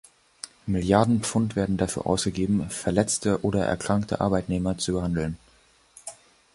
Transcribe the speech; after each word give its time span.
Milliarden 0.65 1.21
Pf- 1.21 1.35
und 1.35 1.55
werden 1.55 1.77
dafür 1.77 2.07
ausgegeben, 2.07 2.71
verletzte 2.71 3.43
oder 3.45 3.63
erkrankte 3.67 4.19
Arbeitnehmer 4.19 4.75
zu 4.79 4.93
behandeln. 4.93 5.37